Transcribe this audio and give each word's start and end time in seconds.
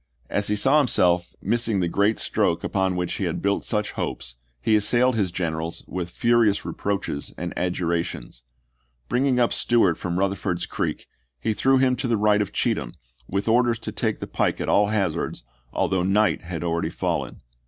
As 0.31 0.47
he 0.47 0.55
saw 0.55 0.79
himself 0.79 1.35
missing 1.43 1.79
the 1.79 1.87
great 1.87 2.17
stroke 2.17 2.63
upon 2.63 2.95
which 2.95 3.13
he 3.13 3.25
had 3.25 3.39
built 3.39 3.63
such 3.63 3.91
hopes, 3.91 4.37
he 4.59 4.75
assailed 4.75 5.15
his 5.15 5.29
generals 5.29 5.83
with 5.87 6.09
furious 6.09 6.65
reproaches 6.65 7.35
and 7.37 7.53
adjurations. 7.55 8.41
Bringing 9.09 9.39
up 9.39 9.53
Stewart 9.53 9.99
from 9.99 10.15
Euther 10.15 10.35
ford's 10.37 10.65
Creek 10.65 11.05
he 11.39 11.53
threw 11.53 11.77
him 11.77 11.95
to 11.97 12.07
the 12.07 12.17
right 12.17 12.41
of 12.41 12.51
Cheatham, 12.51 12.93
with 13.27 13.47
orders 13.47 13.77
to 13.77 13.91
take 13.91 14.17
the 14.17 14.25
pike 14.25 14.59
at 14.59 14.67
all 14.67 14.87
hazards, 14.87 15.43
although 15.71 16.01
night 16.01 16.41
had 16.41 16.63
already 16.63 16.89
fallen. 16.89 17.41